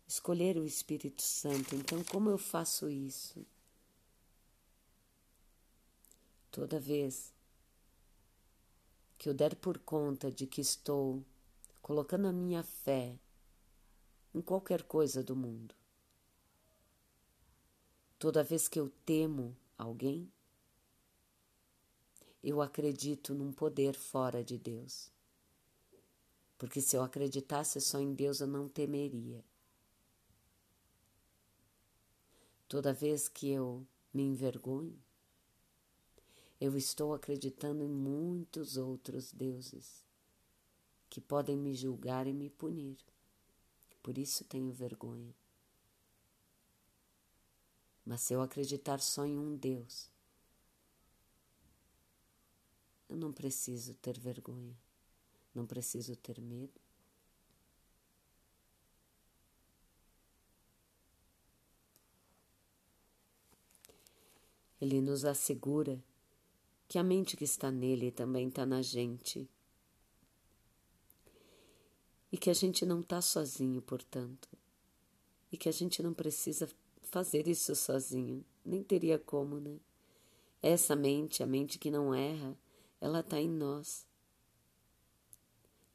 escolher 0.08 0.58
o 0.58 0.66
Espírito 0.66 1.22
Santo. 1.22 1.76
Então, 1.76 2.04
como 2.04 2.30
eu 2.30 2.38
faço 2.38 2.90
isso? 2.90 3.46
Toda 6.52 6.80
vez 6.80 7.32
que 9.18 9.30
eu 9.30 9.34
der 9.34 9.56
por 9.56 9.78
conta 9.80 10.32
de 10.32 10.48
que 10.48 10.62
estou 10.62 11.24
colocando 11.82 12.28
a 12.28 12.32
minha 12.32 12.64
fé 12.64 13.18
em 14.34 14.42
qualquer 14.42 14.84
coisa 14.84 15.24
do 15.24 15.36
mundo, 15.36 15.76
toda 18.20 18.44
vez 18.44 18.68
que 18.68 18.80
eu 18.80 18.90
temo 19.06 19.56
alguém, 19.78 20.32
eu 22.44 22.62
acredito 22.62 23.34
num 23.34 23.52
poder 23.52 23.96
fora 23.96 24.44
de 24.44 24.58
Deus. 24.58 25.12
Porque 26.58 26.82
se 26.82 26.96
eu 26.96 27.04
acreditasse 27.04 27.80
só 27.80 28.00
em 28.00 28.14
Deus, 28.14 28.40
eu 28.40 28.48
não 28.48 28.68
temeria. 28.68 29.44
Toda 32.68 32.94
vez 32.94 33.28
que 33.28 33.50
eu 33.50 33.86
me 34.14 34.24
envergonho, 34.24 35.00
eu 36.60 36.76
estou 36.76 37.14
acreditando 37.14 37.84
em 37.84 37.88
muitos 37.88 38.78
outros 38.78 39.32
deuses 39.32 40.04
que 41.10 41.22
podem 41.22 41.56
me 41.56 41.74
julgar 41.74 42.28
e 42.28 42.34
me 42.34 42.50
punir. 42.50 42.98
Por 44.02 44.18
isso 44.18 44.44
tenho 44.44 44.72
vergonha. 44.72 45.34
Mas 48.06 48.22
se 48.22 48.34
eu 48.34 48.42
acreditar 48.42 49.00
só 49.00 49.26
em 49.26 49.38
um 49.38 49.56
Deus, 49.56 50.10
eu 53.10 53.16
não 53.16 53.32
preciso 53.32 53.94
ter 53.96 54.18
vergonha, 54.18 54.78
não 55.58 55.66
preciso 55.66 56.16
ter 56.16 56.40
medo. 56.40 56.80
Ele 64.80 65.02
nos 65.02 65.26
assegura 65.26 66.02
que 66.88 67.00
a 67.00 67.04
mente 67.04 67.36
que 67.36 67.44
está 67.44 67.72
nele 67.72 68.12
também 68.12 68.48
está 68.48 68.66
na 68.66 68.82
gente. 68.82 69.50
E 72.32 72.38
que 72.38 72.50
a 72.50 72.54
gente 72.54 72.86
não 72.86 73.02
está 73.02 73.20
sozinho, 73.22 73.82
portanto. 73.82 74.48
E 75.52 75.58
que 75.58 75.68
a 75.68 75.72
gente 75.72 76.04
não 76.04 76.14
precisa 76.14 76.70
fazer 77.02 77.48
isso 77.48 77.76
sozinho. 77.76 78.46
Nem 78.64 78.84
teria 78.84 79.18
como, 79.18 79.60
né? 79.60 79.80
Essa 80.62 80.96
mente, 80.96 81.42
a 81.42 81.48
mente 81.48 81.80
que 81.80 81.90
não 81.90 82.14
erra, 82.14 82.58
ela 83.02 83.22
está 83.22 83.40
em 83.40 83.50
nós. 83.50 84.07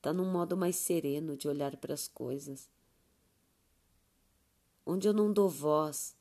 Está 0.02 0.12
num 0.12 0.30
modo 0.30 0.56
mais 0.56 0.76
sereno 0.76 1.36
de 1.36 1.46
olhar 1.46 1.76
para 1.76 1.94
as 1.94 2.08
coisas. 2.08 2.68
Onde 4.84 5.06
eu 5.06 5.12
não 5.12 5.32
dou 5.32 5.48
voz 5.48 6.16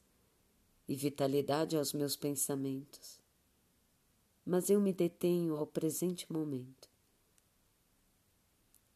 e 0.88 0.96
vitalidade 0.96 1.76
aos 1.76 1.92
meus 1.92 2.16
pensamentos 2.16 3.22
mas 4.46 4.70
eu 4.70 4.80
me 4.80 4.92
detenho 4.92 5.56
ao 5.56 5.68
presente 5.68 6.32
momento. 6.32 6.90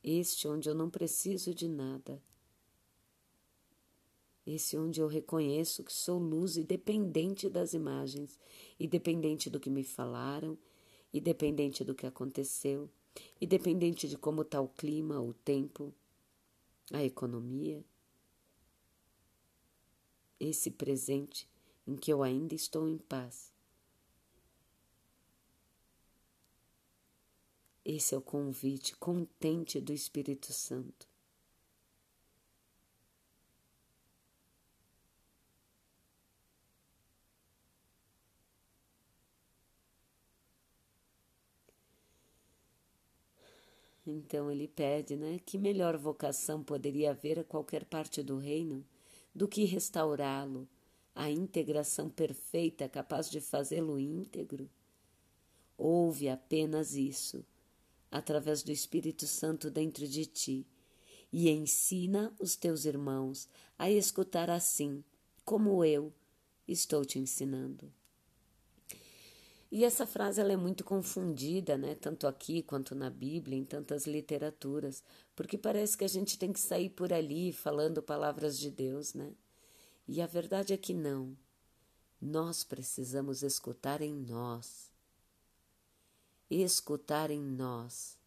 Este 0.04 0.48
onde 0.48 0.70
eu 0.70 0.76
não 0.76 0.90
preciso 0.90 1.54
de 1.54 1.68
nada. 1.68 2.22
Esse 4.46 4.78
onde 4.78 5.02
eu 5.02 5.08
reconheço 5.08 5.84
que 5.84 5.94
sou 5.94 6.20
luz 6.20 6.56
e 6.58 6.64
dependente 6.64 7.50
das 7.50 7.74
imagens, 7.74 8.40
e 8.80 8.88
dependente 8.88 9.50
do 9.50 9.60
que 9.60 9.70
me 9.70 9.84
falaram, 9.84 10.58
e 11.12 11.20
dependente 11.20 11.84
do 11.84 11.96
que 11.96 12.06
aconteceu, 12.06 12.90
e 13.40 13.48
dependente 13.48 14.08
de 14.08 14.18
como 14.18 14.42
está 14.42 14.60
o 14.62 14.68
clima, 14.68 15.22
o 15.22 15.34
tempo, 15.34 15.94
a 16.92 17.04
economia. 17.04 17.84
Esse 20.40 20.70
presente 20.70 21.48
em 21.88 21.96
que 21.96 22.12
eu 22.12 22.22
ainda 22.22 22.54
estou 22.54 22.88
em 22.88 22.98
paz 22.98 23.56
Esse 27.86 28.16
é 28.16 28.18
o 28.18 28.22
convite 28.22 28.96
contente 28.96 29.80
do 29.80 29.94
Espírito 29.94 30.52
Santo. 30.52 31.08
Então 44.06 44.52
ele 44.52 44.68
pede, 44.68 45.16
né? 45.16 45.40
Que 45.46 45.58
melhor 45.58 45.98
vocação 45.98 46.64
poderia 46.64 47.12
haver 47.12 47.40
a 47.40 47.44
qualquer 47.44 47.86
parte 47.86 48.22
do 48.22 48.38
reino 48.38 48.86
do 49.34 49.48
que 49.48 49.66
restaurá-lo, 49.66 50.68
a 51.14 51.30
integração 51.30 52.10
perfeita 52.10 52.88
capaz 52.88 53.30
de 53.30 53.42
fazê-lo 53.42 54.00
íntegro? 54.00 54.70
Ouve 55.78 56.30
apenas 56.30 56.94
isso 56.94 57.46
através 58.12 58.64
do 58.64 58.72
Espírito 58.72 59.28
Santo 59.28 59.70
dentro 59.70 60.08
de 60.08 60.26
ti, 60.26 60.66
e 61.34 61.50
ensina 61.50 62.34
os 62.40 62.56
teus 62.56 62.86
irmãos 62.86 63.50
a 63.78 63.92
escutar 63.92 64.50
assim, 64.50 65.04
como 65.44 65.84
eu 65.84 66.14
estou 66.66 67.04
te 67.04 67.20
ensinando. 67.20 67.92
E 69.72 69.84
essa 69.84 70.06
frase 70.06 70.40
ela 70.40 70.54
é 70.54 70.58
muito 70.58 70.84
confundida, 70.84 71.78
né? 71.78 71.96
Tanto 71.96 72.28
aqui 72.28 72.62
quanto 72.62 72.96
na 72.96 73.10
Bíblia, 73.10 73.58
em 73.58 73.66
tantas 73.66 74.06
literaturas, 74.06 75.04
porque 75.36 75.58
parece 75.58 75.98
que 75.98 76.06
a 76.06 76.10
gente 76.10 76.38
tem 76.38 76.54
que 76.54 76.60
sair 76.60 76.90
por 76.90 77.12
ali 77.12 77.52
falando 77.52 78.02
palavras 78.02 78.58
de 78.58 78.72
Deus, 78.72 79.14
né? 79.14 79.34
E 80.08 80.22
a 80.22 80.28
verdade 80.28 80.74
é 80.74 80.78
que 80.78 80.94
não. 80.94 81.36
Nós 82.22 82.64
precisamos 82.64 83.44
escutar 83.44 84.02
em 84.02 84.14
nós 84.14 84.90
escutar 86.50 87.32
em 87.32 87.42
nós. 87.42 88.18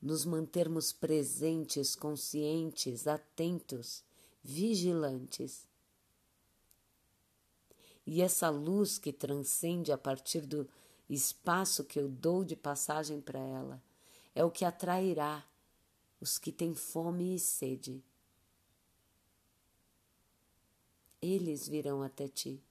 nos 0.00 0.26
mantermos 0.26 0.92
presentes, 0.92 1.96
conscientes, 1.96 3.06
atentos, 3.06 4.04
vigilantes. 4.42 5.66
E 8.06 8.20
essa 8.20 8.50
luz 8.50 8.98
que 8.98 9.12
transcende 9.12 9.90
a 9.90 9.98
partir 9.98 10.46
do 10.46 10.68
espaço 11.08 11.84
que 11.84 11.98
eu 11.98 12.08
dou 12.08 12.44
de 12.44 12.56
passagem 12.56 13.20
para 13.20 13.38
ela 13.38 13.82
é 14.34 14.44
o 14.44 14.50
que 14.50 14.64
atrairá 14.64 15.44
os 16.20 16.38
que 16.38 16.52
têm 16.52 16.74
fome 16.74 17.34
e 17.34 17.38
sede. 17.38 18.02
Eles 21.20 21.68
virão 21.68 22.02
até 22.02 22.28
ti. 22.28 22.62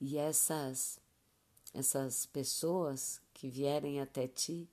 E 0.00 0.18
essas 0.18 0.98
essas 1.74 2.24
pessoas 2.24 3.20
que 3.34 3.50
vierem 3.50 4.00
até 4.00 4.26
ti, 4.26 4.66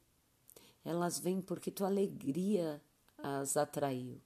elas 0.86 1.20
vêm 1.20 1.42
porque 1.42 1.70
tua 1.70 1.88
alegria 1.88 2.82
as 3.24 3.56
atraiu. 3.56 4.20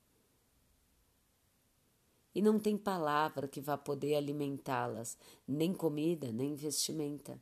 E 2.34 2.42
não 2.42 2.60
tem 2.60 2.76
palavra 2.76 3.48
que 3.48 3.62
vá 3.62 3.78
poder 3.78 4.16
alimentá-las, 4.16 5.18
nem 5.48 5.74
comida, 5.74 6.32
nem 6.32 6.56
vestimenta, 6.56 7.40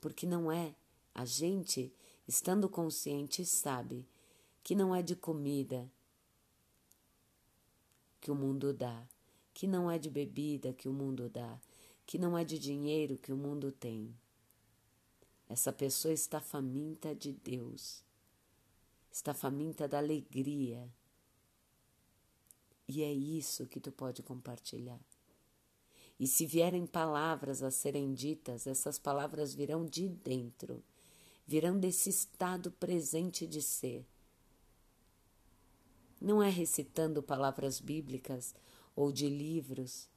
porque 0.00 0.26
não 0.26 0.50
é. 0.50 0.74
A 1.14 1.24
gente, 1.24 1.92
estando 2.26 2.68
consciente, 2.68 3.44
sabe 3.44 4.06
que 4.62 4.74
não 4.74 4.94
é 4.94 5.02
de 5.02 5.14
comida 5.14 5.90
que 8.20 8.30
o 8.30 8.34
mundo 8.34 8.72
dá, 8.72 9.06
que 9.52 9.66
não 9.66 9.90
é 9.90 9.98
de 9.98 10.10
bebida 10.10 10.72
que 10.72 10.88
o 10.88 10.92
mundo 10.92 11.28
dá, 11.28 11.58
que 12.06 12.18
não 12.18 12.36
é 12.36 12.44
de 12.44 12.58
dinheiro 12.58 13.16
que 13.18 13.32
o 13.32 13.36
mundo 13.36 13.72
tem. 13.72 14.14
Essa 15.48 15.72
pessoa 15.72 16.12
está 16.12 16.40
faminta 16.40 17.14
de 17.14 17.32
Deus, 17.32 18.04
está 19.10 19.34
faminta 19.34 19.88
da 19.88 19.98
alegria. 19.98 20.88
E 22.86 23.02
é 23.02 23.12
isso 23.12 23.66
que 23.66 23.80
tu 23.80 23.92
pode 23.92 24.22
compartilhar. 24.22 25.00
E 26.18 26.26
se 26.26 26.46
vierem 26.46 26.86
palavras 26.86 27.62
a 27.62 27.70
serem 27.70 28.12
ditas, 28.12 28.66
essas 28.66 28.98
palavras 28.98 29.54
virão 29.54 29.84
de 29.84 30.08
dentro, 30.08 30.82
virão 31.46 31.78
desse 31.78 32.10
estado 32.10 32.70
presente 32.72 33.46
de 33.46 33.62
ser 33.62 34.06
não 36.20 36.42
é 36.42 36.48
recitando 36.48 37.22
palavras 37.22 37.80
bíblicas 37.80 38.54
ou 38.94 39.12
de 39.12 39.28
livros. 39.28 40.08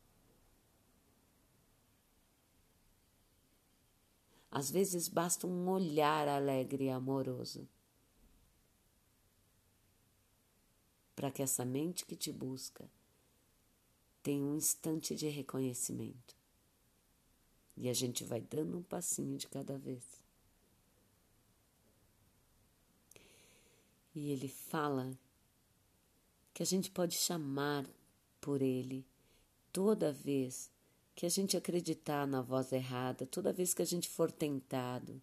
Às 4.50 4.70
vezes 4.70 5.08
basta 5.08 5.48
um 5.48 5.70
olhar 5.70 6.28
alegre 6.28 6.86
e 6.86 6.90
amoroso 6.90 7.68
para 11.22 11.30
que 11.30 11.44
essa 11.44 11.64
mente 11.64 12.04
que 12.04 12.16
te 12.16 12.32
busca 12.32 12.90
tenha 14.24 14.44
um 14.44 14.56
instante 14.56 15.16
de 15.16 15.30
reconhecimento. 15.30 16.36
E 17.78 17.88
a 17.88 17.94
gente 17.94 18.24
vai 18.24 18.42
dando 18.42 18.80
um 18.80 18.82
passinho 18.82 19.38
de 19.38 19.48
cada 19.48 19.78
vez. 19.78 20.04
E 24.16 24.32
ele 24.32 24.48
fala 24.48 25.16
que 26.56 26.64
a 26.64 26.66
gente 26.66 26.90
pode 26.90 27.14
chamar 27.14 27.88
por 28.42 28.60
Ele 28.60 29.06
toda 29.72 30.12
vez 30.12 30.72
que 31.14 31.28
a 31.28 31.30
gente 31.30 31.56
acreditar 31.56 32.26
na 32.26 32.42
voz 32.42 32.72
errada, 32.72 33.28
toda 33.28 33.54
vez 33.54 33.76
que 33.76 33.84
a 33.84 33.86
gente 33.86 34.10
for 34.10 34.32
tentado, 34.32 35.22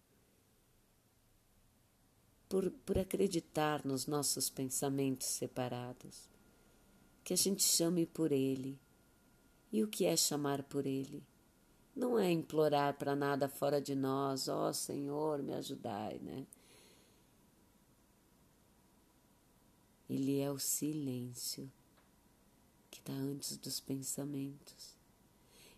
por, 2.49 2.71
por 2.71 2.97
acreditar 2.97 3.85
nos 3.85 4.07
nossos 4.07 4.49
pensamentos 4.49 5.27
separados, 5.27 6.27
que 7.23 7.31
a 7.31 7.37
gente 7.37 7.63
chame 7.63 8.07
por 8.07 8.31
Ele. 8.31 8.77
E 9.71 9.83
o 9.83 9.87
que 9.87 10.05
é 10.05 10.17
chamar 10.17 10.63
por 10.63 10.87
Ele? 10.87 11.23
Não 11.95 12.17
é 12.17 12.31
implorar 12.31 12.97
para 12.97 13.15
nada 13.15 13.47
fora 13.47 13.79
de 13.79 13.93
nós, 13.93 14.47
ó 14.47 14.69
oh, 14.69 14.73
Senhor, 14.73 15.43
me 15.43 15.53
ajudai, 15.53 16.17
né? 16.19 16.47
Ele 20.09 20.39
é 20.39 20.49
o 20.49 20.57
silêncio 20.57 21.71
que 22.89 22.99
está 22.99 23.13
antes 23.13 23.57
dos 23.57 23.79
pensamentos. 23.79 24.97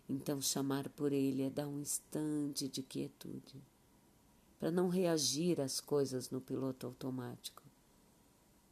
Então, 0.08 0.40
chamar 0.40 0.88
por 0.88 1.12
ele 1.12 1.42
é 1.42 1.50
dar 1.50 1.68
um 1.68 1.80
instante 1.80 2.68
de 2.68 2.82
quietude, 2.82 3.62
para 4.62 4.70
não 4.70 4.88
reagir 4.88 5.60
às 5.60 5.80
coisas 5.80 6.30
no 6.30 6.40
piloto 6.40 6.86
automático, 6.86 7.64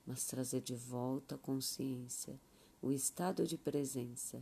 mas 0.07 0.25
trazer 0.25 0.61
de 0.61 0.73
volta 0.73 1.35
a 1.35 1.39
consciência, 1.39 2.41
o 2.81 2.93
estado 2.93 3.45
de 3.45 3.59
presença. 3.59 4.41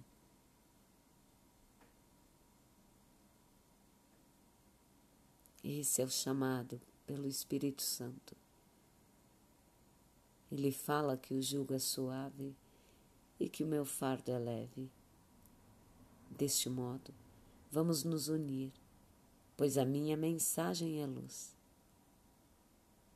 Esse 5.65 6.03
é 6.03 6.05
o 6.05 6.11
chamado 6.11 6.79
pelo 7.07 7.27
Espírito 7.27 7.81
Santo. 7.81 8.37
Ele 10.53 10.71
fala 10.71 11.17
que 11.17 11.33
o 11.33 11.41
jugo 11.41 11.73
é 11.73 11.79
suave 11.79 12.55
e 13.41 13.49
que 13.49 13.65
o 13.65 13.67
meu 13.67 13.87
fardo 13.87 14.31
é 14.31 14.39
leve. 14.39 14.91
Deste 16.31 16.69
modo, 16.69 17.15
vamos 17.71 18.05
nos 18.05 18.29
unir, 18.29 18.71
pois 19.59 19.77
a 19.77 19.85
minha 19.85 20.16
mensagem 20.16 21.03
é 21.03 21.07
luz. 21.07 21.53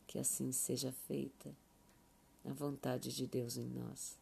Que 0.08 0.18
assim 0.18 0.50
seja 0.50 0.90
feita 0.90 1.56
a 2.44 2.52
vontade 2.52 3.14
de 3.14 3.28
Deus 3.28 3.56
em 3.56 3.68
nós. 3.68 4.18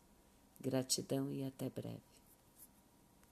Gratidão 0.60 1.32
e 1.32 1.42
até 1.42 1.70
breve. 1.70 2.09